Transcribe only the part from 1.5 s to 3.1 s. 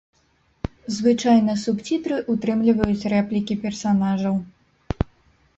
субцітры ўтрымліваюць